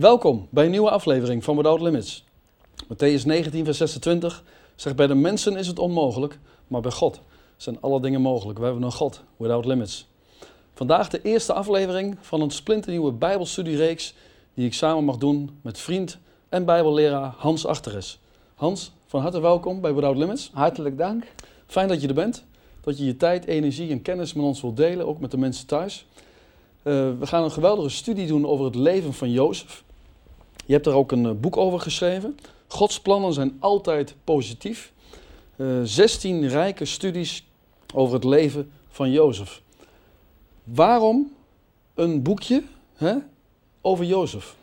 [0.00, 2.24] Welkom bij een nieuwe aflevering van Without Limits.
[2.84, 7.20] Matthäus 19, vers 26 zegt: Bij de mensen is het onmogelijk, maar bij God
[7.56, 8.58] zijn alle dingen mogelijk.
[8.58, 10.08] We hebben een God, Without Limits.
[10.74, 14.14] Vandaag de eerste aflevering van een splinternieuwe Bijbelstudiereeks
[14.54, 18.20] die ik samen mag doen met vriend en Bijbelleraar Hans Achteres.
[18.54, 20.50] Hans, van harte welkom bij Without Limits.
[20.52, 21.24] Hartelijk dank.
[21.66, 22.44] Fijn dat je er bent,
[22.80, 25.66] dat je je tijd, energie en kennis met ons wilt delen, ook met de mensen
[25.66, 26.06] thuis.
[26.82, 29.84] Uh, we gaan een geweldige studie doen over het leven van Jozef.
[30.70, 32.36] Je hebt er ook een uh, boek over geschreven.
[32.66, 34.92] Gods plannen zijn altijd positief.
[35.56, 37.46] Uh, 16 rijke studies
[37.94, 39.62] over het leven van Jozef.
[40.64, 41.32] Waarom
[41.94, 42.62] een boekje
[42.94, 43.14] hè,
[43.80, 44.56] over Jozef?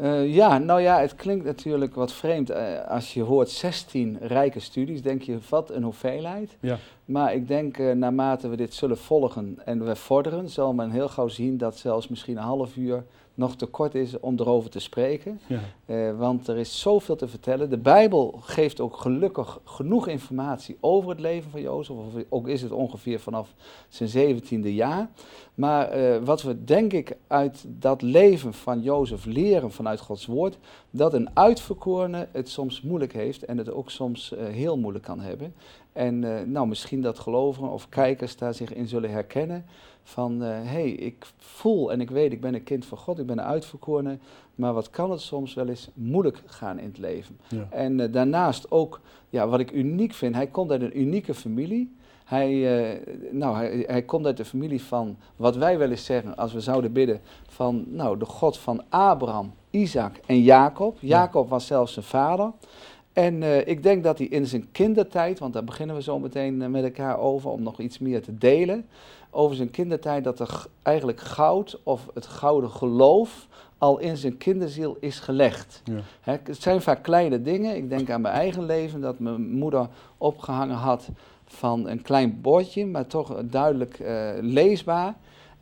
[0.00, 2.50] Uh, ja, nou ja, het klinkt natuurlijk wat vreemd.
[2.50, 6.56] Uh, als je hoort 16 rijke studies, denk je, wat een hoeveelheid.
[6.60, 6.78] Ja.
[7.04, 11.08] Maar ik denk, uh, naarmate we dit zullen volgen en we vorderen, zal men heel
[11.08, 13.04] gauw zien dat zelfs misschien een half uur
[13.36, 15.40] nog te kort is om erover te spreken.
[15.46, 15.60] Ja.
[15.86, 17.70] Uh, want er is zoveel te vertellen.
[17.70, 21.96] De Bijbel geeft ook gelukkig genoeg informatie over het leven van Jozef.
[21.96, 23.54] Of ook is het ongeveer vanaf
[23.88, 25.08] zijn zeventiende jaar.
[25.54, 30.58] Maar uh, wat we denk ik uit dat leven van Jozef leren vanuit Gods woord.
[30.90, 35.20] Dat een uitverkorene het soms moeilijk heeft en het ook soms uh, heel moeilijk kan
[35.20, 35.54] hebben.
[35.92, 36.18] En
[36.52, 39.64] nou, misschien dat gelovigen of kijkers daar zich in zullen herkennen
[40.08, 43.18] van hé, uh, hey, ik voel en ik weet, ik ben een kind van God,
[43.18, 44.18] ik ben een uitverkorene,
[44.54, 47.38] maar wat kan het soms wel eens moeilijk gaan in het leven.
[47.48, 47.66] Ja.
[47.70, 51.94] En uh, daarnaast ook, ja, wat ik uniek vind, hij komt uit een unieke familie.
[52.24, 56.36] Hij, uh, nou, hij, hij komt uit de familie van, wat wij wel eens zeggen,
[56.36, 60.96] als we zouden bidden, van nou, de God van Abraham, Isaac en Jacob.
[61.00, 61.50] Jacob ja.
[61.50, 62.52] was zelfs zijn vader.
[63.16, 66.60] En uh, ik denk dat hij in zijn kindertijd, want daar beginnen we zo meteen
[66.60, 68.86] uh, met elkaar over om nog iets meer te delen,
[69.30, 73.46] over zijn kindertijd dat er eigenlijk goud of het gouden geloof
[73.78, 75.82] al in zijn kinderziel is gelegd.
[75.84, 76.00] Ja.
[76.20, 77.76] Hè, het zijn vaak kleine dingen.
[77.76, 79.88] Ik denk aan mijn eigen leven dat mijn moeder
[80.18, 81.08] opgehangen had
[81.44, 85.14] van een klein bordje, maar toch duidelijk uh, leesbaar.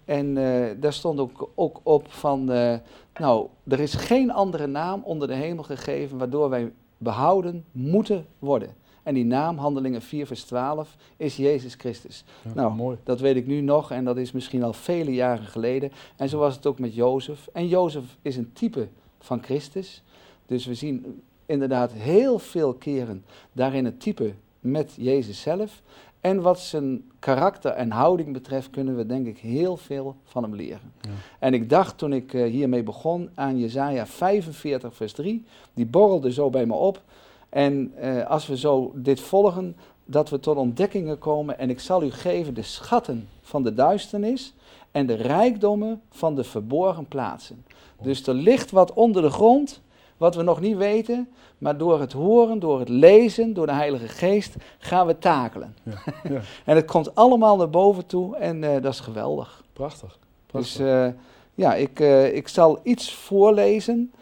[0.05, 2.75] En uh, daar stond ook, ook op van, uh,
[3.19, 8.75] nou, er is geen andere naam onder de hemel gegeven waardoor wij behouden moeten worden.
[9.03, 12.25] En die naam, Handelingen 4 vers 12, is Jezus Christus.
[12.43, 12.99] Ja, nou, mooi.
[13.03, 15.93] dat weet ik nu nog en dat is misschien al vele jaren geleden.
[16.17, 17.49] En zo was het ook met Jozef.
[17.53, 18.89] En Jozef is een type
[19.19, 20.03] van Christus.
[20.47, 25.83] Dus we zien inderdaad heel veel keren daarin het type met Jezus zelf.
[26.25, 30.55] En wat zijn karakter en houding betreft, kunnen we denk ik heel veel van hem
[30.55, 30.93] leren.
[31.01, 31.11] Ja.
[31.39, 36.33] En ik dacht toen ik uh, hiermee begon aan Jezaja 45, vers 3, die borrelde
[36.33, 37.03] zo bij me op.
[37.49, 41.59] En uh, als we zo dit volgen, dat we tot ontdekkingen komen.
[41.59, 44.55] En ik zal u geven de schatten van de duisternis
[44.91, 47.65] en de rijkdommen van de verborgen plaatsen.
[48.03, 49.81] Dus er ligt wat onder de grond,
[50.17, 51.29] wat we nog niet weten.
[51.59, 55.77] Maar door het horen, door het lezen, door de Heilige Geest gaan we takelen.
[55.83, 56.03] Ja.
[56.29, 56.41] Ja.
[56.71, 59.65] en het komt allemaal naar boven toe en uh, dat is geweldig.
[59.73, 60.19] Prachtig.
[60.47, 60.77] Prachtig.
[60.77, 61.07] Dus uh,
[61.55, 64.13] ja, ik, uh, ik zal iets voorlezen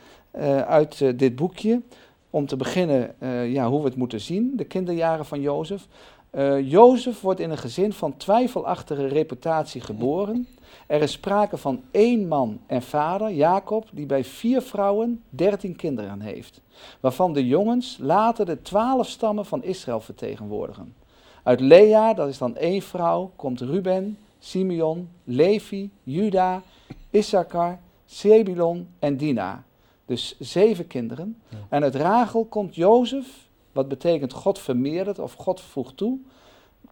[0.67, 1.81] uit dit boekje.
[2.31, 3.15] Om te beginnen
[3.53, 5.87] ja, hoe we het moeten zien, de kinderjaren van Jozef.
[6.63, 10.47] Jozef wordt in een gezin van twijfelachtige reputatie geboren.
[10.87, 16.21] Er is sprake van één man en vader, Jacob, die bij vier vrouwen dertien kinderen
[16.21, 16.61] heeft.
[17.01, 20.95] Waarvan de jongens later de twaalf stammen van Israël vertegenwoordigen.
[21.43, 26.63] Uit Lea, dat is dan één vrouw, komt Ruben, Simeon, Levi, Juda,
[27.11, 29.65] Issachar, Zebulon en Dina.
[30.07, 31.43] Dus zeven kinderen.
[31.49, 31.57] Ja.
[31.69, 36.19] En uit Rachel komt Jozef, wat betekent God vermeerdert of God voegt toe.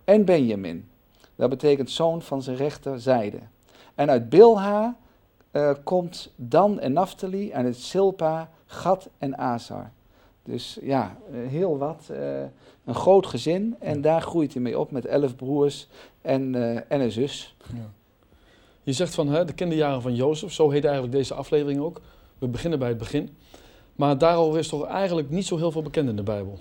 [0.04, 0.88] En Benjamin,
[1.36, 3.38] dat betekent zoon van zijn rechterzijde.
[4.00, 4.96] En uit Bilha
[5.52, 9.90] uh, komt Dan en Naphtali en uit Silpa, Gad en Azar.
[10.42, 12.08] Dus ja, uh, heel wat.
[12.10, 12.42] Uh,
[12.84, 14.00] een groot gezin en ja.
[14.00, 15.88] daar groeit hij mee op met elf broers
[16.22, 16.54] en,
[16.88, 17.56] en een zus.
[17.74, 17.90] Ja.
[18.82, 22.00] Je zegt van hè, de kinderjaren van Jozef, zo heet eigenlijk deze aflevering ook.
[22.38, 23.36] We beginnen bij het begin.
[23.94, 26.58] Maar daarover is toch eigenlijk niet zo heel veel bekend in de Bijbel.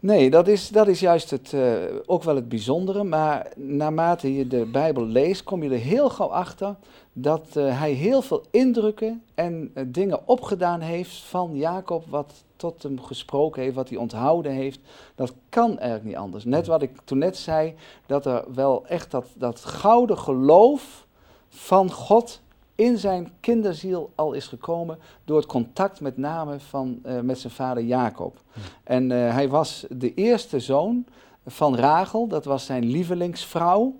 [0.00, 1.74] Nee, dat is, dat is juist het, uh,
[2.06, 3.04] ook wel het bijzondere.
[3.04, 6.76] Maar naarmate je de Bijbel leest, kom je er heel gauw achter
[7.12, 12.82] dat uh, hij heel veel indrukken en uh, dingen opgedaan heeft van Jacob, wat tot
[12.82, 14.80] hem gesproken heeft, wat hij onthouden heeft.
[15.14, 16.44] Dat kan eigenlijk niet anders.
[16.44, 17.74] Net wat ik toen net zei,
[18.06, 21.06] dat er wel echt dat, dat gouden geloof
[21.48, 22.40] van God
[22.74, 27.52] in zijn kinderziel al is gekomen door het contact met name van, uh, met zijn
[27.52, 28.40] vader Jacob.
[28.52, 28.60] Ja.
[28.84, 31.04] En uh, hij was de eerste zoon
[31.46, 33.96] van Rachel, dat was zijn lievelingsvrouw.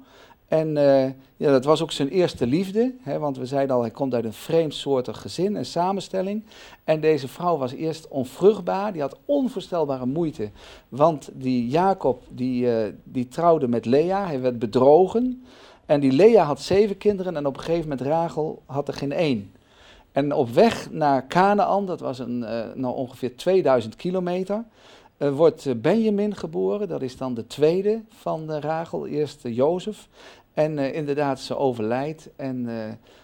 [0.49, 1.05] En uh,
[1.37, 4.25] ja, dat was ook zijn eerste liefde, hè, want we zeiden al, hij komt uit
[4.25, 6.45] een vreemdsoortig gezin en samenstelling.
[6.85, 10.51] En deze vrouw was eerst onvruchtbaar, die had onvoorstelbare moeite,
[10.89, 12.69] want die Jacob, die,
[13.05, 15.45] die trouwde met Lea, hij werd bedrogen.
[15.87, 19.13] En die Lea had zeven kinderen en op een gegeven moment Rachel had er geen
[19.13, 19.53] één.
[20.13, 24.65] En op weg naar Canaan, dat was een, uh, nou ongeveer 2000 kilometer,
[25.19, 26.89] uh, wordt Benjamin geboren.
[26.89, 30.09] Dat is dan de tweede van Rachel, eerst Jozef.
[30.53, 32.29] En inderdaad, ze overlijdt.
[32.37, 32.69] En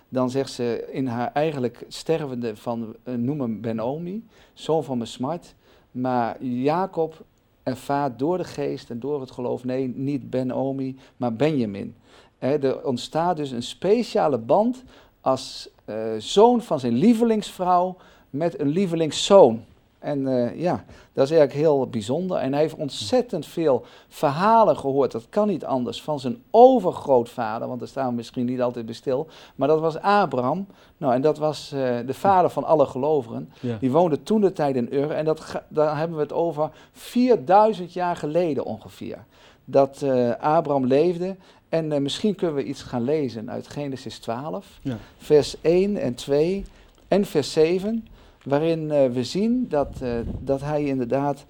[0.08, 5.54] dan zegt ze in haar eigenlijk stervende van, noem hem Benomi, zoon van mijn smart.
[5.90, 7.24] Maar Jacob
[7.62, 11.94] ervaart door de geest en door het geloof, nee, niet Benomi, maar Benjamin.
[12.40, 14.82] Er ontstaat dus een speciale band
[15.20, 17.96] als uh, zoon van zijn lievelingsvrouw
[18.30, 19.64] met een lievelingszoon.
[20.00, 22.36] En uh, ja, dat is eigenlijk heel bijzonder.
[22.36, 27.78] En hij heeft ontzettend veel verhalen gehoord, dat kan niet anders, van zijn overgrootvader, want
[27.78, 29.26] daar staan we misschien niet altijd bij stil.
[29.54, 30.66] Maar dat was Abraham.
[30.96, 33.52] Nou, en dat was uh, de vader van alle gelovigen.
[33.60, 33.76] Ja.
[33.80, 35.10] Die woonde toen de tijd in Ur.
[35.10, 39.24] En dat, daar hebben we het over 4000 jaar geleden ongeveer.
[39.64, 41.36] Dat uh, Abraham leefde
[41.70, 44.98] en uh, misschien kunnen we iets gaan lezen uit Genesis 12, ja.
[45.18, 46.64] vers 1 en 2
[47.08, 48.06] en vers 7,
[48.44, 51.44] waarin uh, we zien dat, uh, dat hij inderdaad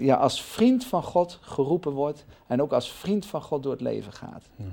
[0.00, 3.80] ja, als vriend van God geroepen wordt en ook als vriend van God door het
[3.80, 4.44] leven gaat.
[4.56, 4.64] Ja.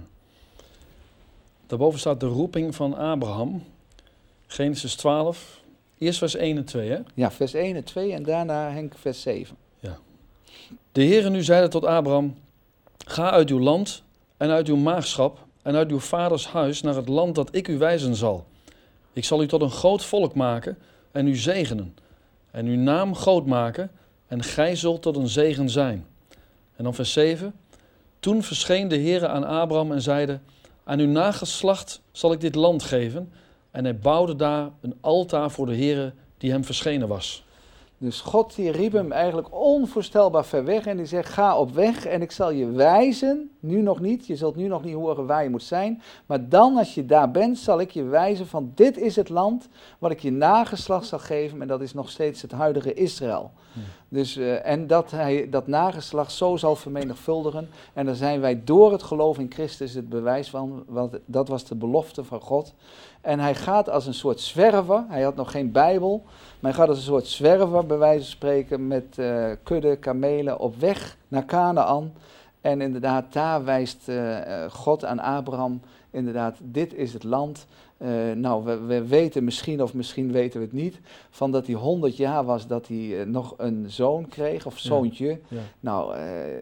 [1.65, 3.63] Daarboven staat de roeping van Abraham,
[4.45, 5.61] Genesis 12,
[5.97, 6.99] eerst vers 1 en 2 hè?
[7.13, 9.55] Ja, vers 1 en 2 en daarna Henk vers 7.
[9.79, 9.97] Ja.
[10.91, 12.35] De Heere nu zeide tot Abraham,
[12.97, 14.03] ga uit uw land
[14.37, 17.77] en uit uw maagschap en uit uw vaders huis naar het land dat ik u
[17.77, 18.45] wijzen zal.
[19.13, 20.77] Ik zal u tot een groot volk maken
[21.11, 21.95] en u zegenen,
[22.51, 23.91] en uw naam groot maken,
[24.27, 26.05] en gij zult tot een zegen zijn.
[26.75, 27.53] En dan vers 7.
[28.19, 30.39] Toen verscheen de Heere aan Abraham en zeide,
[30.83, 33.31] aan uw nageslacht zal ik dit land geven.
[33.71, 37.45] En hij bouwde daar een altaar voor de Heere die hem verschenen was.
[37.97, 42.05] Dus God die riep hem eigenlijk onvoorstelbaar ver weg en die zegt ga op weg
[42.05, 45.43] en ik zal je wijzen, nu nog niet, je zult nu nog niet horen waar
[45.43, 48.97] je moet zijn, maar dan als je daar bent zal ik je wijzen van dit
[48.97, 49.67] is het land
[49.99, 53.51] wat ik je nageslacht zal geven en dat is nog steeds het huidige Israël.
[53.73, 53.83] Hmm.
[54.09, 58.91] Dus, uh, en dat hij dat nageslacht zo zal vermenigvuldigen en daar zijn wij door
[58.91, 62.73] het geloof in Christus het bewijs van, want dat was de belofte van God.
[63.21, 66.23] En hij gaat als een soort zwerver, hij had nog geen Bijbel,
[66.59, 70.59] maar hij gaat als een soort zwerver, bij wijze van spreken, met uh, kudde kamelen
[70.59, 72.13] op weg naar Canaan.
[72.61, 74.37] En inderdaad, daar wijst uh,
[74.69, 75.81] God aan Abraham,
[76.11, 77.65] inderdaad, dit is het land.
[77.97, 80.99] Uh, nou, we, we, weten misschien, of misschien weten we het niet,
[81.29, 85.27] van dat hij 100 jaar was dat hij nog een zoon kreeg, of zoontje.
[85.27, 85.59] Ja, ja.
[85.79, 86.15] Nou,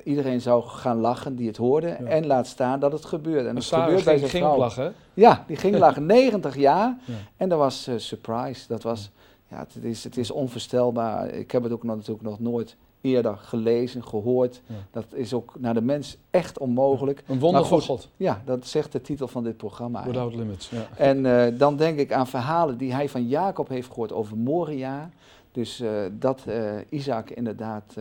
[0.04, 1.88] iedereen zou gaan lachen die het hoorde.
[1.88, 2.06] Ja.
[2.06, 3.50] En laat staan dat het gebeurde.
[3.50, 4.58] En het gebeurde bij zijn ging vrouw.
[4.58, 4.94] lachen.
[5.14, 6.98] Ja, die ging lachen, 90 jaar.
[7.38, 8.68] En dat was surprise.
[8.68, 9.12] Dat was
[9.50, 11.30] ja, het is, het is onvoorstelbaar.
[11.30, 12.76] Ik heb het ook nog, natuurlijk nog nooit
[13.06, 14.62] eerder gelezen, gehoord.
[14.66, 14.76] Ja.
[14.92, 17.24] Dat is ook naar de mens echt onmogelijk.
[17.28, 18.10] Een wonder van God.
[18.18, 20.06] Ja, dat zegt de titel van dit programma.
[20.06, 20.70] Without Limits.
[20.70, 20.88] Ja.
[20.98, 25.10] En uh, dan denk ik aan verhalen die hij van Jacob heeft gehoord over Moria.
[25.52, 27.96] Dus uh, dat uh, Isaac inderdaad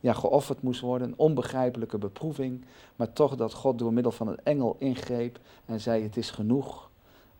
[0.00, 2.64] ja, geofferd moest worden, een onbegrijpelijke beproeving.
[2.96, 6.90] Maar toch dat God door middel van een engel ingreep en zei: Het is genoeg.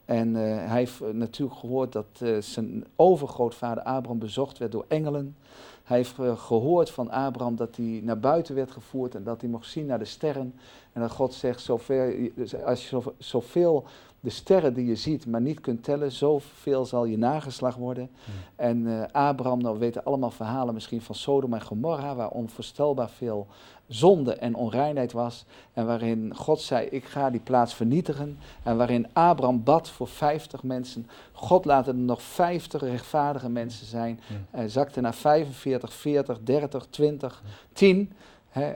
[0.04, 5.36] En uh, hij heeft natuurlijk gehoord dat uh, zijn overgrootvader Abraham bezocht werd door engelen.
[5.84, 9.50] Hij heeft uh, gehoord van Abraham dat hij naar buiten werd gevoerd en dat hij
[9.50, 10.54] mocht zien naar de sterren.
[10.92, 12.30] En dat God zegt, zoveel,
[12.64, 13.84] als je zoveel
[14.20, 18.10] de sterren die je ziet, maar niet kunt tellen, zoveel zal je nageslag worden.
[18.24, 18.34] Hmm.
[18.56, 23.46] En Abraham, nou we weten allemaal verhalen misschien van Sodom en Gomorra, waar onvoorstelbaar veel
[23.88, 25.44] zonde en onreinheid was.
[25.72, 28.38] En waarin God zei, ik ga die plaats vernietigen.
[28.62, 31.06] En waarin Abraham bad voor 50 mensen.
[31.32, 34.20] God laat er nog 50 rechtvaardige mensen zijn.
[34.50, 38.12] Hij zakte naar 45, 40, 30, 20, 10.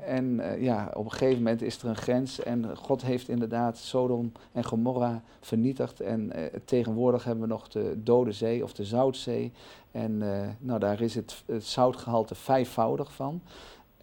[0.07, 3.79] en uh, ja, op een gegeven moment is er een grens en God heeft inderdaad
[3.79, 6.01] Sodom en Gomorra vernietigd.
[6.01, 9.53] En uh, tegenwoordig hebben we nog de Dode Zee of de Zoutzee.
[9.91, 13.41] En uh, nou, daar is het, het zoutgehalte vijfvoudig van.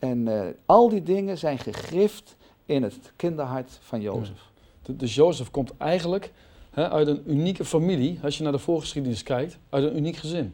[0.09, 2.35] En uh, al die dingen zijn gegrift
[2.65, 4.51] in het kinderhart van Jozef.
[4.83, 4.93] Ja.
[4.93, 6.31] Dus Jozef komt eigenlijk
[6.71, 10.53] hè, uit een unieke familie, als je naar de voorgeschiedenis kijkt, uit een uniek gezin.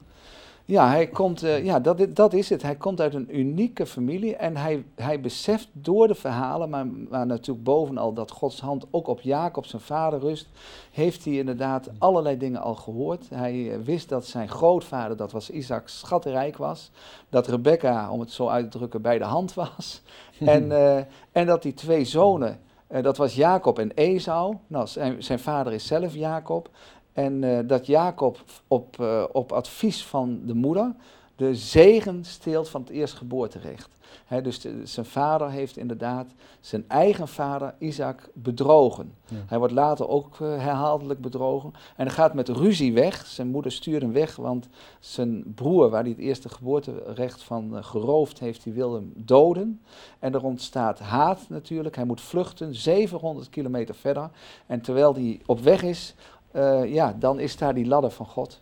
[0.72, 2.62] Ja, hij komt, uh, ja dat, dat is het.
[2.62, 7.26] Hij komt uit een unieke familie en hij, hij beseft door de verhalen, maar, maar
[7.26, 10.48] natuurlijk bovenal dat Gods hand ook op Jacob, zijn vader, rust,
[10.92, 13.30] heeft hij inderdaad allerlei dingen al gehoord.
[13.30, 16.92] Hij uh, wist dat zijn grootvader, dat was Isaac, schatrijk was.
[17.30, 20.02] Dat Rebecca, om het zo uit te drukken, bij de hand was.
[20.40, 20.98] en, uh,
[21.32, 22.60] en dat die twee zonen
[22.92, 24.56] Uh, dat was Jacob en Esau.
[24.68, 26.70] Nou, zijn, zijn vader is zelf Jacob.
[27.14, 30.96] En uh, dat Jacob op, uh, op advies van de moeder
[31.42, 33.90] de zegen steelt van het eerstgeboorterecht.
[34.26, 36.28] He, dus de, zijn vader heeft inderdaad
[36.60, 39.14] zijn eigen vader Isaac bedrogen.
[39.28, 39.36] Ja.
[39.46, 41.74] Hij wordt later ook uh, herhaaldelijk bedrogen.
[41.96, 43.26] En hij gaat met ruzie weg.
[43.26, 44.68] Zijn moeder stuurt hem weg, want
[45.00, 49.82] zijn broer, waar hij het eerste geboorterecht van uh, geroofd heeft, die wil hem doden.
[50.20, 51.96] En er ontstaat haat natuurlijk.
[51.96, 54.30] Hij moet vluchten, 700 kilometer verder.
[54.66, 56.16] En terwijl hij op weg is,
[56.52, 58.62] uh, ja, dan is daar die ladder van God.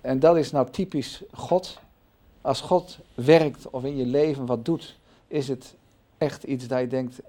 [0.00, 1.78] en dat is nou typisch God
[2.44, 5.74] als God werkt of in je leven wat doet, is het
[6.18, 7.20] echt iets dat je denkt,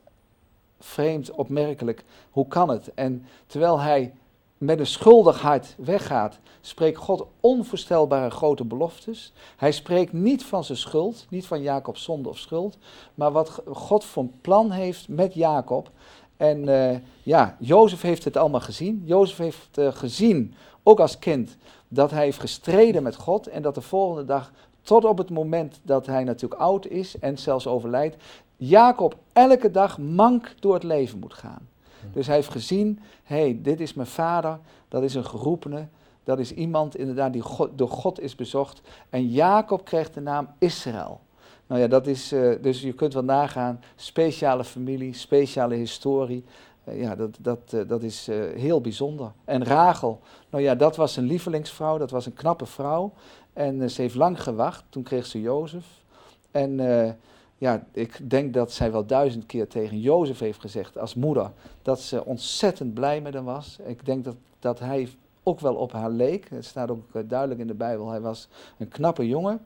[0.79, 2.93] vreemd, opmerkelijk, hoe kan het?
[2.93, 4.13] En terwijl hij
[4.57, 9.33] met een schuldig hart weggaat, spreekt God onvoorstelbare grote beloftes.
[9.57, 12.77] Hij spreekt niet van zijn schuld, niet van Jacobs zonde of schuld,
[13.13, 15.89] maar wat God voor plan heeft met Jacob.
[16.37, 19.01] En uh, ja, Jozef heeft het allemaal gezien.
[19.05, 23.75] Jozef heeft uh, gezien, ook als kind, dat hij heeft gestreden met God en dat
[23.75, 24.51] de volgende dag
[24.81, 28.15] tot op het moment dat hij natuurlijk oud is en zelfs overlijdt,
[28.57, 31.67] Jacob elke dag mank door het leven moet gaan.
[32.13, 35.87] Dus hij heeft gezien, hé, hey, dit is mijn vader, dat is een geroepene,
[36.23, 38.81] dat is iemand inderdaad die God, door God is bezocht.
[39.09, 41.19] En Jacob krijgt de naam Israël.
[41.67, 46.43] Nou ja, dat is, uh, dus je kunt wel nagaan, speciale familie, speciale historie.
[46.89, 49.31] Uh, ja, dat, dat, uh, dat is heel bijzonder.
[49.45, 50.19] En Rachel,
[50.49, 53.13] nou ja, dat was een lievelingsvrouw, dat was een knappe vrouw.
[53.53, 55.85] En ze heeft lang gewacht, toen kreeg ze Jozef.
[56.51, 56.77] En
[57.57, 61.99] ja, ik denk dat zij wel duizend keer tegen Jozef heeft gezegd als moeder dat
[62.01, 63.77] ze ontzettend blij met hem was.
[63.85, 65.09] Ik denk dat, dat hij
[65.43, 66.49] ook wel op haar leek.
[66.49, 68.09] Het staat ook duidelijk in de Bijbel.
[68.09, 69.65] Hij was een knappe jongen.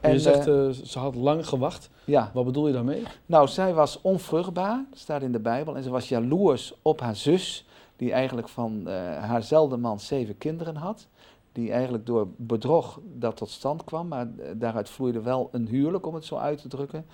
[0.00, 0.44] En, je zegt,
[0.88, 1.90] ze had lang gewacht.
[2.04, 2.30] Ja.
[2.34, 3.02] Wat bedoel je daarmee?
[3.26, 5.76] Nou, zij was onvruchtbaar, staat in de Bijbel.
[5.76, 7.66] En ze was jaloers op haar zus,
[7.96, 8.86] die eigenlijk van
[9.20, 11.06] haarzelfde man zeven kinderen had
[11.52, 16.14] die eigenlijk door bedrog dat tot stand kwam, maar daaruit vloeide wel een huwelijk, om
[16.14, 17.06] het zo uit te drukken.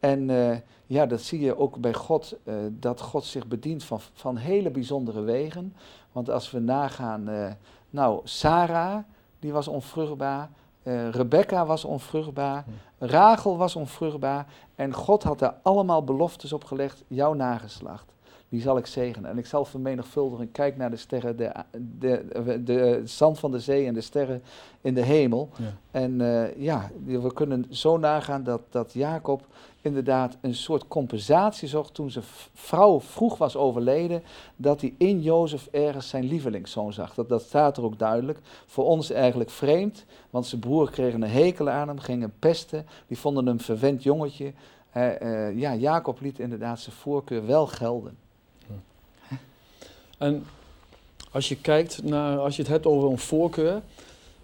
[0.00, 4.00] En uh, ja, dat zie je ook bij God, uh, dat God zich bedient van,
[4.12, 5.74] van hele bijzondere wegen.
[6.12, 7.50] Want als we nagaan, uh,
[7.90, 8.98] nou, Sarah,
[9.38, 10.50] die was onvruchtbaar,
[11.10, 12.64] Rebecca was onvruchtbaar,
[12.98, 14.46] Rachel was onvruchtbaar.
[14.74, 18.12] En God had daar allemaal beloftes op gelegd, jouw nageslacht
[18.48, 19.30] die zal ik zegenen.
[19.30, 20.52] En ik zal vermenigvuldigen.
[20.52, 21.52] Kijk naar de sterren, de,
[21.98, 24.42] de, de, de zand van de zee en de sterren
[24.80, 25.48] in de hemel.
[25.56, 25.72] Ja.
[25.90, 29.46] En uh, ja, we kunnen zo nagaan dat, dat Jacob
[29.88, 34.22] inderdaad een soort compensatie zocht toen zijn vrouw vroeg was overleden,
[34.56, 37.14] dat hij in Jozef ergens zijn lievelingszoon zag.
[37.14, 38.38] Dat, dat staat er ook duidelijk.
[38.66, 43.18] Voor ons eigenlijk vreemd, want zijn broer kreeg een hekel aan hem, gingen pesten, die
[43.18, 44.52] vonden hem verwend jongetje.
[44.96, 48.16] Uh, ja, Jacob liet inderdaad zijn voorkeur wel gelden.
[50.18, 50.44] En
[51.32, 53.82] als je kijkt naar, als je het hebt over een voorkeur,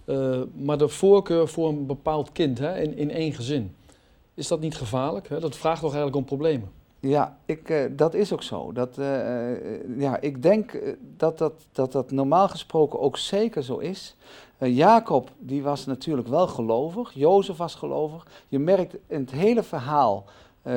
[0.04, 3.74] uh, maar de voorkeur voor een bepaald kind hè, in, in één gezin,
[4.34, 5.28] is dat niet gevaarlijk?
[5.28, 5.40] Hè?
[5.40, 6.70] Dat vraagt toch eigenlijk om problemen?
[7.00, 8.72] Ja, ik, uh, dat is ook zo.
[8.72, 10.78] Dat, uh, ja, ik denk
[11.16, 14.16] dat dat, dat dat normaal gesproken ook zeker zo is.
[14.58, 18.26] Jacob die was natuurlijk wel gelovig, Jozef was gelovig.
[18.48, 20.24] Je merkt in het hele verhaal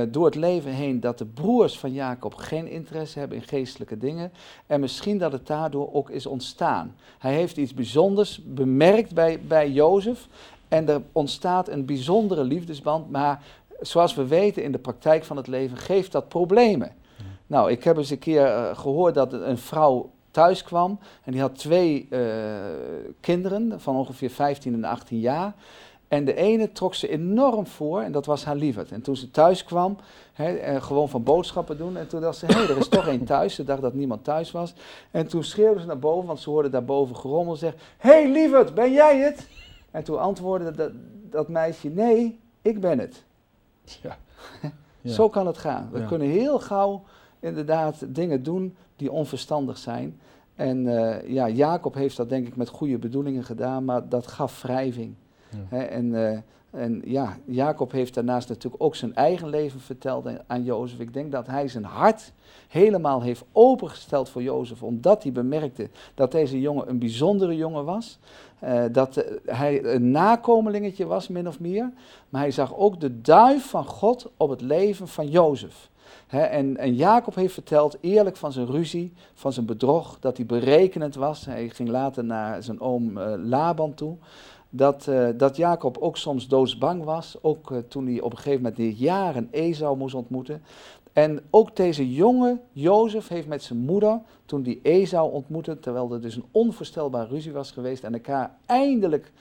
[0.07, 4.31] door het leven heen dat de broers van Jacob geen interesse hebben in geestelijke dingen.
[4.65, 6.95] En misschien dat het daardoor ook is ontstaan.
[7.17, 10.27] Hij heeft iets bijzonders bemerkt bij, bij Jozef.
[10.67, 13.09] En er ontstaat een bijzondere liefdesband.
[13.09, 13.43] Maar
[13.79, 16.91] zoals we weten in de praktijk van het leven geeft dat problemen.
[17.17, 17.23] Ja.
[17.47, 20.99] Nou, ik heb eens een keer uh, gehoord dat een vrouw thuis kwam.
[21.23, 22.19] En die had twee uh,
[23.19, 25.53] kinderen van ongeveer 15 en 18 jaar.
[26.07, 28.91] En de ene trok ze enorm voor en dat was haar lieverd.
[28.91, 29.97] En toen ze thuis kwam,
[30.33, 31.97] he, gewoon van boodschappen doen.
[31.97, 33.55] En toen dacht ze, hé, hey, er is toch één thuis.
[33.55, 34.73] Ze dacht dat niemand thuis was.
[35.11, 37.55] En toen schreeuwde ze naar boven, want ze hoorde daarboven gerommel.
[37.55, 39.47] Zeg, hé hey, lieverd, ben jij het?
[39.91, 40.91] En toen antwoordde dat,
[41.29, 43.23] dat meisje, nee, ik ben het.
[44.01, 44.17] Ja.
[45.01, 45.11] ja.
[45.11, 45.89] Zo kan het gaan.
[45.91, 46.05] We ja.
[46.05, 47.03] kunnen heel gauw
[47.39, 50.19] inderdaad dingen doen die onverstandig zijn.
[50.55, 54.61] En uh, ja, Jacob heeft dat denk ik met goede bedoelingen gedaan, maar dat gaf
[54.61, 55.15] wrijving.
[55.69, 55.85] Ja.
[55.85, 56.37] en, uh,
[56.71, 60.99] en ja, Jacob heeft daarnaast natuurlijk ook zijn eigen leven verteld aan Jozef.
[60.99, 62.31] Ik denk dat hij zijn hart
[62.67, 68.19] helemaal heeft opengesteld voor Jozef, omdat hij bemerkte dat deze jongen een bijzondere jongen was.
[68.63, 71.91] Uh, dat uh, hij een nakomelingetje was, min of meer.
[72.29, 75.89] Maar hij zag ook de duif van God op het leven van Jozef.
[76.27, 81.15] En, en, Jacob heeft verteld eerlijk van zijn ruzie, van zijn bedrog, dat hij berekenend
[81.15, 81.45] was.
[81.45, 84.15] Hij ging later naar zijn oom uh, Laban toe
[84.69, 87.37] dat, uh, dat Jacob ook soms doodsbang was.
[87.41, 90.61] Ook uh, toen hij op een gegeven moment de jaren Esau moest ontmoeten.
[91.13, 96.21] En ook deze jonge Jozef heeft met zijn moeder, toen die Esau ontmoette, terwijl er
[96.21, 99.31] dus een onvoorstelbare ruzie was geweest, en elkaar eindelijk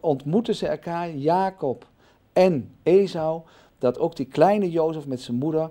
[0.00, 1.86] ontmoeten ze elkaar, Jacob
[2.32, 3.40] en Esau,
[3.78, 5.70] dat ook die kleine Jozef met zijn moeder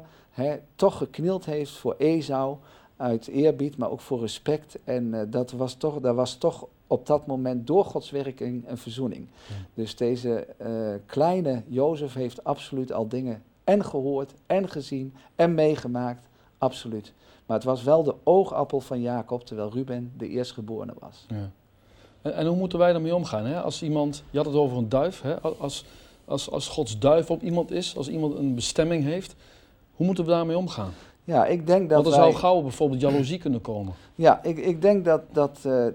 [0.75, 2.57] toch geknield heeft voor Esau
[2.97, 4.79] uit eerbied, maar ook voor respect.
[4.83, 8.77] En uh, dat was toch, daar was toch op dat moment door Gods werking een
[8.77, 9.27] verzoening.
[9.73, 16.27] Dus deze uh, kleine Jozef heeft absoluut al dingen en gehoord en gezien en meegemaakt,
[16.57, 17.13] absoluut.
[17.45, 21.25] Maar het was wel de oogappel van Jacob, terwijl Ruben de eerstgeborene was.
[21.27, 21.51] Ja.
[22.21, 23.45] En, en, hoe moeten wij daarmee omgaan?
[23.45, 23.61] Hè?
[23.61, 25.41] Als iemand, je had het over een duif, hè?
[25.41, 25.85] Als,
[26.25, 29.35] als, als Gods duif op iemand is, als iemand een bestemming heeft,
[29.95, 30.91] hoe moeten we daarmee omgaan?
[31.23, 33.93] Ja, ik denk dat Want er zou gauw bijvoorbeeld jaloezie kunnen komen.
[34.15, 35.87] Ja, ik, ik denk dat, dat uh,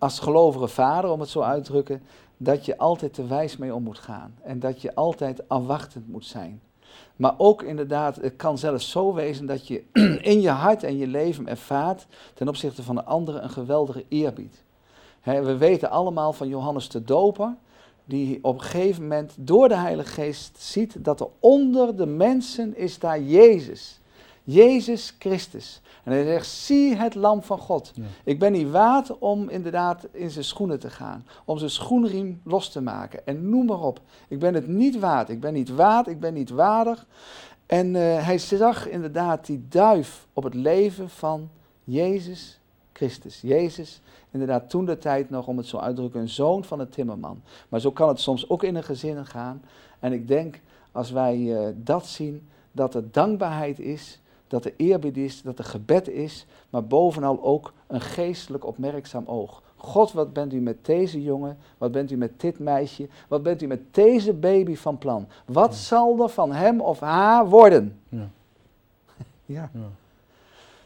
[0.00, 2.02] als gelovige vader, om het zo uit te drukken,
[2.36, 4.34] dat je altijd te wijs mee om moet gaan.
[4.42, 6.60] En dat je altijd afwachtend moet zijn.
[7.16, 9.82] Maar ook inderdaad, het kan zelfs zo wezen dat je
[10.32, 14.62] in je hart en je leven ervaart ten opzichte van de anderen een geweldige eerbied.
[15.22, 17.54] we weten allemaal van Johannes de Doper,
[18.04, 22.76] die op een gegeven moment door de Heilige Geest ziet dat er onder de mensen
[22.76, 24.00] is daar Jezus.
[24.44, 25.80] Jezus Christus.
[26.04, 27.92] En hij zegt, zie het lam van God.
[28.24, 31.26] Ik ben niet waard om inderdaad in zijn schoenen te gaan.
[31.44, 33.26] Om zijn schoenriem los te maken.
[33.26, 34.00] En noem maar op.
[34.28, 35.28] Ik ben het niet waard.
[35.28, 36.06] Ik ben niet waard.
[36.06, 37.06] Ik ben niet waardig.
[37.66, 41.50] En uh, hij zag inderdaad die duif op het leven van
[41.84, 42.60] Jezus
[42.92, 43.40] Christus.
[43.40, 46.80] Jezus, inderdaad toen de tijd nog, om het zo uit te drukken, een zoon van
[46.80, 47.42] een timmerman.
[47.68, 49.62] Maar zo kan het soms ook in een gezin gaan.
[49.98, 50.60] En ik denk,
[50.92, 54.19] als wij uh, dat zien, dat er dankbaarheid is
[54.50, 59.62] dat er eerbied is, dat er gebed is, maar bovenal ook een geestelijk opmerkzaam oog.
[59.76, 61.58] God, wat bent u met deze jongen?
[61.78, 63.08] Wat bent u met dit meisje?
[63.28, 65.26] Wat bent u met deze baby van plan?
[65.44, 68.00] Wat zal er van hem of haar worden?
[68.08, 68.28] Ja.
[69.46, 69.70] ja.
[69.74, 69.88] ja.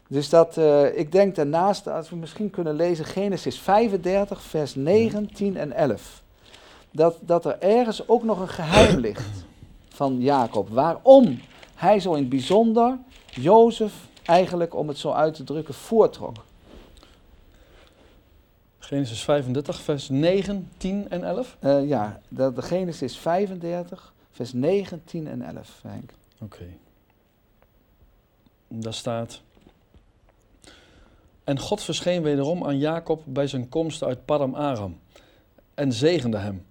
[0.07, 5.33] Dus dat, uh, ik denk daarnaast, als we misschien kunnen lezen, Genesis 35, vers 9,
[5.33, 6.23] 10 en 11.
[6.91, 9.45] Dat, dat er ergens ook nog een geheim ligt
[9.87, 10.69] van Jacob.
[10.69, 11.39] Waarom
[11.75, 12.97] hij zo in het bijzonder
[13.35, 13.93] Jozef
[14.25, 16.35] eigenlijk, om het zo uit te drukken, voortrok.
[18.79, 21.57] Genesis 35, vers 9, 10 en 11?
[21.61, 26.11] Uh, eh, ja, de, de Genesis 35, vers 9, 10 en 11, Henk.
[26.41, 26.55] Oké.
[26.55, 26.77] Okay.
[28.67, 29.41] Daar staat...
[31.43, 34.99] En God verscheen wederom aan Jacob bij zijn komst uit Padam Aram
[35.73, 36.65] en zegende hem.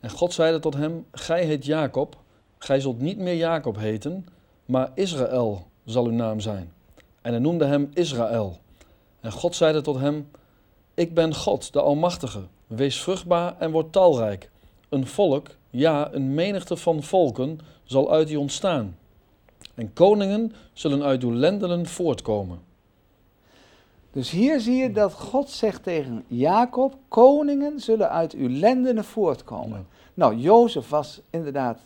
[0.00, 2.16] En God zeide tot hem, Gij heet Jacob,
[2.58, 4.26] gij zult niet meer Jacob heten,
[4.64, 6.72] maar Israël zal uw naam zijn.
[7.22, 8.58] En hij noemde hem Israël.
[9.20, 10.30] En God zeide tot hem,
[10.94, 12.40] ik ben God, de Almachtige.
[12.66, 14.50] Wees vruchtbaar en word talrijk.
[14.88, 18.96] Een volk, ja, een menigte van volken zal uit u ontstaan.
[19.74, 22.58] En koningen zullen uit uw lendenen voortkomen.
[24.10, 29.86] Dus hier zie je dat God zegt tegen Jacob: Koningen zullen uit uw lendenen voortkomen.
[30.14, 31.80] Nou, Jozef was inderdaad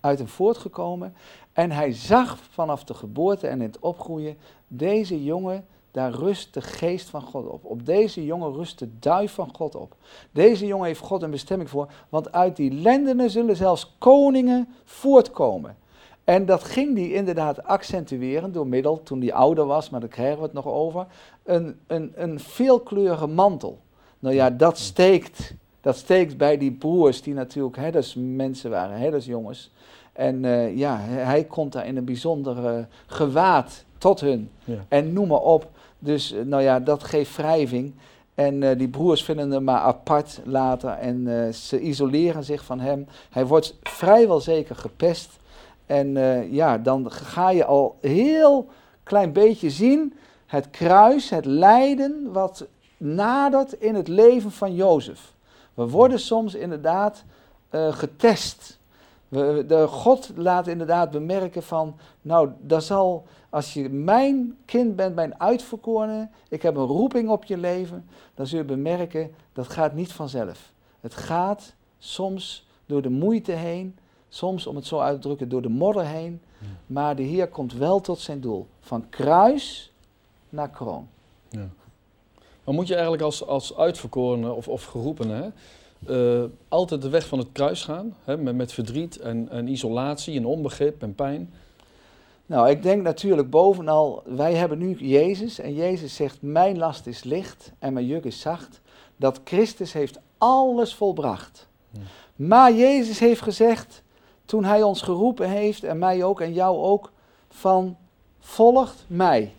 [0.00, 1.14] uit hem voortgekomen.
[1.52, 4.36] En hij zag vanaf de geboorte en in het opgroeien,
[4.68, 7.64] deze jongen, daar rust de geest van God op.
[7.64, 9.96] Op deze jongen rust de duif van God op.
[10.30, 15.76] Deze jongen heeft God een bestemming voor, want uit die lendenen zullen zelfs koningen voortkomen.
[16.24, 20.38] En dat ging hij inderdaad accentueren door middel, toen hij ouder was, maar daar krijgen
[20.38, 21.06] we het nog over,
[21.42, 23.78] een, een, een veelkleurige mantel.
[24.18, 29.72] Nou ja, dat steekt, dat steekt bij die broers die natuurlijk herdersmensen waren, herdersjongens.
[30.20, 34.50] En uh, ja, hij komt daar in een bijzonder gewaad tot hun.
[34.88, 35.70] En noem maar op.
[35.98, 37.94] Dus uh, nou ja, dat geeft wrijving.
[38.34, 43.06] En uh, die broers vinden hem maar apart later en ze isoleren zich van hem.
[43.30, 45.38] Hij wordt vrijwel zeker gepest.
[45.86, 46.12] En
[46.50, 48.68] ja, dan ga je al heel
[49.02, 50.14] klein beetje zien
[50.46, 55.32] het kruis, het lijden wat nadert in het leven van Jozef.
[55.74, 57.24] We worden soms inderdaad
[57.70, 58.78] getest.
[59.30, 65.14] We, de God laat inderdaad bemerken van, nou, dat zal, als je mijn kind bent,
[65.14, 69.94] mijn uitverkorene, ik heb een roeping op je leven, dan zul je bemerken, dat gaat
[69.94, 70.72] niet vanzelf.
[71.00, 75.62] Het gaat soms door de moeite heen, soms, om het zo uit te drukken, door
[75.62, 76.40] de modder heen,
[76.86, 78.66] maar de Heer komt wel tot zijn doel.
[78.80, 79.92] Van kruis
[80.48, 81.08] naar kroon.
[81.48, 81.68] Ja.
[82.64, 85.52] Maar moet je eigenlijk als, als uitverkorene of, of geroepene,
[86.08, 90.36] uh, altijd de weg van het kruis gaan, hè, met, met, verdriet en, en, isolatie
[90.36, 91.52] en onbegrip en pijn?
[92.46, 97.24] Nou, ik denk natuurlijk bovenal, wij hebben nu Jezus en Jezus zegt, mijn last is
[97.24, 98.80] licht en mijn juk is zacht.
[99.16, 101.68] Dat Christus heeft alles volbracht.
[102.36, 104.02] Maar Jezus heeft gezegd,
[104.44, 107.12] toen hij ons geroepen heeft, en mij ook en jou ook,
[107.48, 107.96] van
[108.38, 109.54] volgt mij.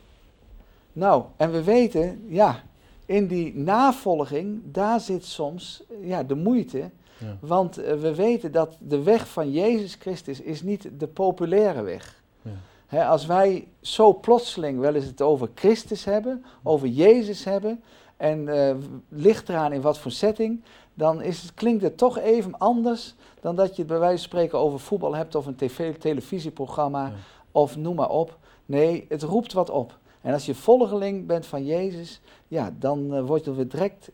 [0.94, 2.64] Nou, en we weten, ja,
[3.12, 6.90] in die navolging, daar zit soms ja, de moeite.
[7.18, 7.38] Ja.
[7.40, 12.22] Want eh, we weten dat de weg van Jezus Christus is niet de populaire weg.
[12.42, 12.52] Ja.
[12.88, 17.84] Hè, als wij zo plotseling wel eens het over Christus hebben, over Jezus hebben,
[18.18, 18.76] en eh,
[19.10, 23.56] ligt eraan in wat voor setting, dan is het, klinkt het toch even anders dan
[23.56, 27.14] dat je het bij wijze van spreken over voetbal hebt of een tv, televisieprogramma Ja.
[27.52, 28.38] of noem maar op.
[28.66, 30.00] Nee, het roept wat op.
[30.22, 34.12] En als je volgeling bent van Jezus, ja, dan uh, word je weer direct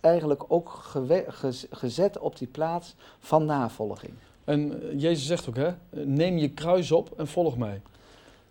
[0.00, 0.90] eigenlijk ook
[1.70, 4.12] gezet op die plaats van navolging.
[4.44, 7.80] En eh, Jezus zegt ook, hè, neem je kruis op en volg mij.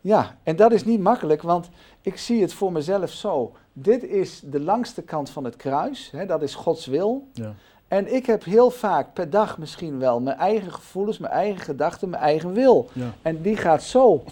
[0.02, 1.70] Ja, en dat is niet makkelijk, want
[2.02, 3.52] ik zie het voor mezelf zo.
[3.74, 7.28] Dit is de langste kant van het kruis, hè, dat is Gods wil.
[7.34, 7.54] Ja.
[7.88, 12.10] En ik heb heel vaak per dag misschien wel mijn eigen gevoelens, mijn eigen gedachten,
[12.10, 12.90] mijn eigen wil.
[12.94, 13.14] Ja.
[13.22, 14.24] En die gaat zo.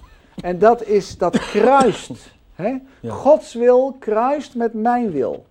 [0.42, 2.12] En dat is, dat kruist.
[2.58, 2.78] Hè?
[3.00, 3.12] Ja.
[3.12, 5.46] Gods wil kruist met mijn wil.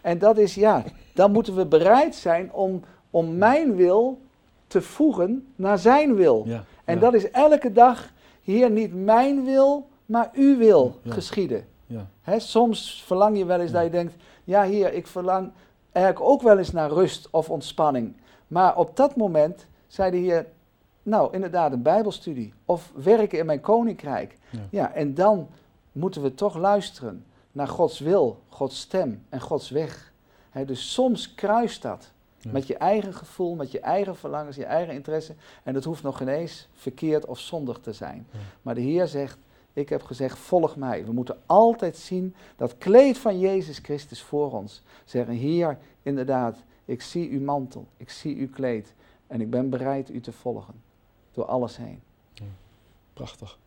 [0.00, 0.82] En dat is, ja,
[1.14, 4.20] dan moeten we bereid zijn om, om mijn wil
[4.66, 6.42] te voegen naar zijn wil.
[6.46, 6.64] Ja.
[6.84, 7.00] En ja.
[7.00, 11.64] dat is elke dag, hier niet mijn wil, maar uw wil geschieden.
[11.86, 12.06] Ja.
[12.22, 15.50] Hè, soms verlang je wel eens dat je denkt, ja hier, ik verlang
[15.92, 18.14] eigenlijk ook wel eens naar rust of ontspanning.
[18.46, 20.46] Maar op dat moment zei de Heer,
[21.02, 24.38] nou inderdaad een bijbelstudie of werken in mijn koninkrijk.
[24.70, 25.48] Ja, en dan
[25.92, 30.12] moeten we toch luisteren naar Gods wil, Gods stem en Gods weg.
[30.50, 32.50] Hè, dus soms kruist dat Ja.
[32.52, 35.34] met je eigen gevoel, met je eigen verlangens, je eigen interesse.
[35.62, 38.26] En dat hoeft nog geen eens verkeerd of zondig te zijn.
[38.30, 38.38] Ja.
[38.62, 39.38] Maar de Heer zegt,
[39.72, 41.04] ik heb gezegd, volg mij.
[41.04, 44.82] We moeten altijd zien dat kleed van Jezus Christus voor ons.
[45.04, 48.94] Zeggen, Heer, inderdaad, ik zie uw mantel, ik zie uw kleed.
[49.26, 50.74] En ik ben bereid u te volgen.
[51.32, 52.02] Door alles heen.
[53.12, 53.58] Prachtig.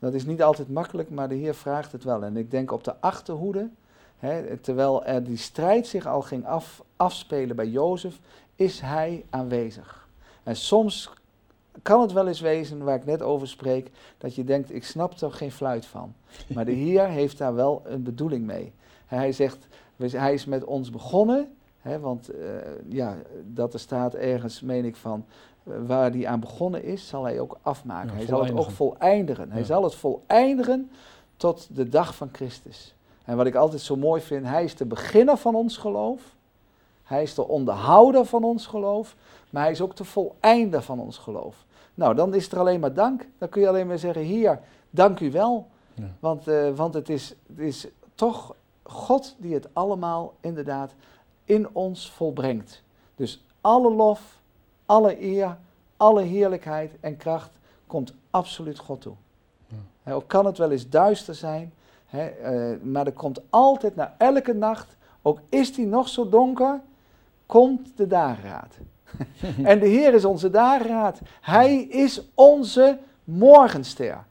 [0.00, 2.24] Dat is niet altijd makkelijk, maar de Heer vraagt het wel.
[2.24, 3.68] En ik denk op de achterhoede,
[4.18, 8.18] hè, terwijl er die strijd zich al ging af, afspelen bij Jozef,
[8.54, 10.08] is hij aanwezig.
[10.42, 11.10] En soms
[11.82, 15.20] kan het wel eens wezen, waar ik net over spreek, dat je denkt, ik snap
[15.20, 16.14] er geen fluit van.
[16.54, 18.72] Maar de Heer heeft daar wel een bedoeling mee.
[19.06, 22.46] Hij zegt, hij is met ons begonnen, hè, want eh,
[22.88, 25.24] ja, dat er staat ergens, meen ik van,
[25.86, 28.10] waar hij aan begonnen is, zal hij ook afmaken.
[28.10, 29.50] Ja, hij zal het ook voleindigen.
[29.50, 30.90] Hij zal het voleindigen
[31.36, 32.94] tot de dag van Christus.
[33.24, 36.22] En wat ik altijd zo mooi vind, hij is de beginner van ons geloof.
[37.02, 39.16] Hij is de onderhouder van ons geloof.
[39.50, 41.64] Maar hij is ook de voleinder van ons geloof.
[41.94, 43.26] Nou, dan is er alleen maar dank.
[43.38, 45.66] Dan kun je alleen maar zeggen, Heer, dank u wel.
[45.94, 46.10] Ja.
[46.20, 50.94] Want, eh, want het, is, het is toch God die het allemaal inderdaad
[51.44, 52.82] in ons volbrengt.
[53.14, 54.39] Dus alle lof,
[54.90, 55.56] alle eer,
[55.96, 57.50] alle heerlijkheid en kracht
[57.86, 59.14] komt absoluut God toe.
[60.04, 60.12] Ja.
[60.12, 61.72] Ook kan het wel eens duister zijn,
[62.06, 66.80] hè, eh, maar er komt altijd na elke nacht, ook is die nog zo donker,
[67.46, 68.74] komt de dageraad.
[69.62, 71.20] en de Heer is onze dageraad.
[71.40, 74.06] Hij is onze morgenster.
[74.06, 74.26] Ja.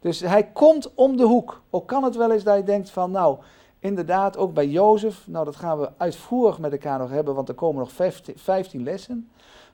[0.00, 1.62] Dus hij komt om de hoek.
[1.70, 3.38] Ook kan het wel eens dat je denkt van, nou,
[3.78, 7.54] inderdaad, ook bij Jozef, nou dat gaan we uitvoerig met elkaar nog hebben, want er
[7.54, 9.30] komen nog 15, 15 lessen.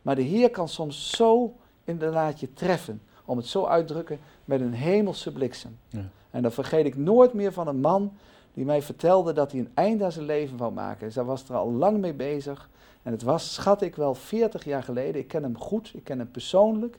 [0.06, 4.18] Maar de Heer kan soms zo inderdaad je treffen, om het zo uit te drukken,
[4.44, 5.78] met een hemelse bliksem.
[5.88, 6.04] Ja.
[6.30, 8.12] En dan vergeet ik nooit meer van een man
[8.54, 11.10] die mij vertelde dat hij een eind aan zijn leven wou maken.
[11.12, 12.68] Hij was er al lang mee bezig.
[13.02, 15.20] En het was, schat ik wel, 40 jaar geleden.
[15.20, 16.98] Ik ken hem goed, ik ken hem persoonlijk.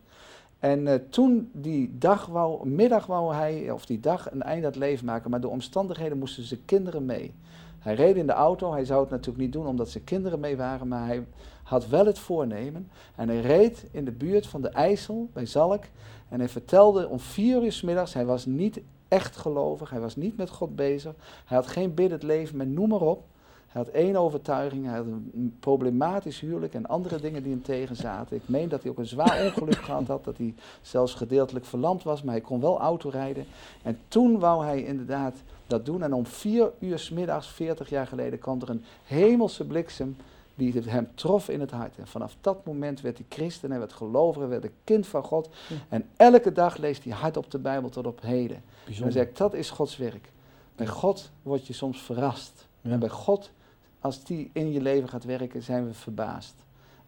[0.59, 4.69] En eh, toen die dag wou, middag wou hij, of die dag, een eind aan
[4.69, 5.29] het leven maken.
[5.29, 7.33] Maar door omstandigheden moesten zijn kinderen mee.
[7.79, 10.57] Hij reed in de auto, hij zou het natuurlijk niet doen omdat zijn kinderen mee
[10.57, 10.87] waren.
[10.87, 11.25] Maar hij
[11.67, 12.89] had wel het voornemen.
[13.15, 15.83] En hij reed in de buurt van de IJssel, bij Zalk.
[16.29, 20.15] En hij vertelde om vier uur 's middags, hij was niet echt gelovig, hij was
[20.15, 21.13] niet met God bezig.
[21.45, 23.23] Hij had geen biddend leven, maar noem maar op.
[23.67, 28.35] Hij had één overtuiging, hij had een problematisch huwelijk en andere dingen die hem tegenzaten.
[28.35, 32.03] Ik meen dat hij ook een zwaar ongeluk gehad had, dat hij zelfs gedeeltelijk verlamd
[32.03, 33.45] was, maar hij kon wel autorijden.
[33.83, 35.35] En toen wou hij inderdaad
[35.67, 36.03] dat doen.
[36.03, 40.15] En om vier uur 's middags, 40 jaar geleden, kwam er een hemelse bliksem
[40.57, 41.97] die hem trof in het hart.
[41.97, 45.23] En vanaf dat moment werd hij christen, hij werd gelovig, hij werd een kind van
[45.23, 45.49] God.
[45.69, 45.75] Ja.
[45.89, 48.55] En elke dag leest hij hard op de Bijbel tot op heden.
[48.55, 49.13] En dan Bijzonder.
[49.13, 50.31] zeg ik, dat is Gods werk.
[50.75, 50.87] Bij.
[50.87, 52.67] God word je soms verrast.
[52.81, 52.91] Ja.
[52.91, 53.51] En bij God,
[53.99, 56.55] als die in je leven gaat werken, zijn we verbaasd.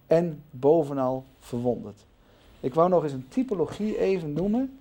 [0.08, 2.06] En bovenal verwonderd.
[2.60, 4.80] Ik wou nog eens een typologie even noemen.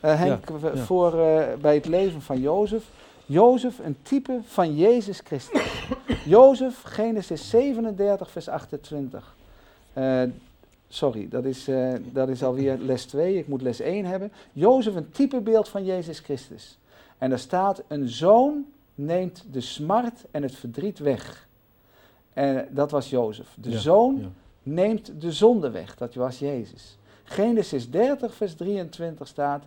[0.00, 0.76] Eh, Henk, ja.
[0.76, 2.90] voor, eh, bij het leven van Jozef.
[3.28, 5.88] Jozef, een type van Jezus Christus.
[6.24, 9.36] Jozef, Genesis 37, vers 28.
[9.92, 10.22] Eh,
[10.88, 13.38] sorry, dat is, uh, dat is alweer les 2.
[13.38, 14.32] Ik moet les 1 hebben.
[14.52, 16.78] Jozef, een typebeeld van Jezus Christus.
[17.18, 21.48] En daar staat: Een zoon neemt de smart en het verdriet weg.
[22.32, 23.48] En dat was Jozef.
[23.60, 25.96] De zoon neemt de zonde weg.
[25.96, 26.98] Dat was Jezus.
[27.24, 29.64] Genesis 30, vers 23 staat: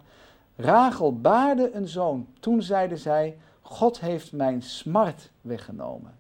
[0.56, 2.28] Rachel baarde een zoon.
[2.40, 3.36] Toen zeiden zij:
[3.72, 6.12] God heeft mijn smart weggenomen.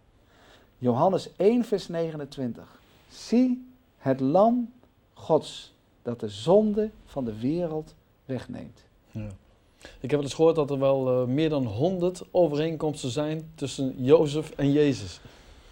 [0.78, 2.80] Johannes 1, vers 29.
[3.10, 4.74] Zie het lam
[5.14, 8.84] Gods dat de zonde van de wereld wegneemt.
[9.12, 9.28] Ja.
[9.82, 13.94] Ik heb wel eens gehoord dat er wel uh, meer dan 100 overeenkomsten zijn tussen
[13.98, 15.20] Jozef en Jezus.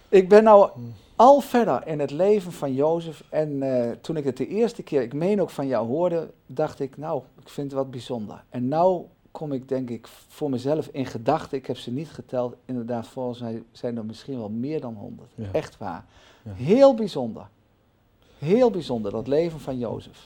[0.10, 0.80] Ik ben nou hm.
[1.16, 3.24] al verder in het leven van Jozef.
[3.30, 6.80] En uh, toen ik het de eerste keer, ik meen ook van jou hoorde, dacht
[6.80, 8.44] ik, nou, ik vind het wat bijzonder.
[8.50, 9.06] En nou
[9.40, 13.40] kom ik denk ik voor mezelf in gedachten, ik heb ze niet geteld, inderdaad volgens
[13.40, 15.30] mij zijn er misschien wel meer dan 100.
[15.52, 16.06] Echt waar.
[16.44, 16.52] Ja.
[16.54, 17.48] Heel bijzonder.
[18.38, 20.18] Heel bijzonder, dat leven van Jozef.